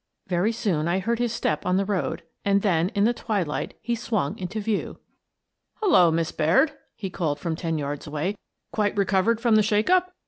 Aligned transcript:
Very 0.25 0.51
soon 0.51 0.87
I 0.87 0.97
heard 0.97 1.19
his 1.19 1.31
step 1.31 1.63
on 1.63 1.77
the 1.77 1.85
road, 1.85 2.23
and 2.43 2.63
then, 2.63 2.89
in 2.95 3.03
the 3.03 3.13
twilight, 3.13 3.75
he 3.83 3.93
swung 3.93 4.35
into 4.39 4.59
view." 4.59 4.99
Hello, 5.79 6.09
Miss 6.09 6.31
Baird!" 6.31 6.71
he 6.95 7.11
called 7.11 7.37
from 7.37 7.55
ten 7.55 7.77
yards 7.77 8.07
away." 8.07 8.35
Quite 8.73 8.97
recovered 8.97 9.39
from 9.39 9.57
the 9.57 9.61
shake 9.61 9.91
up 9.91 10.15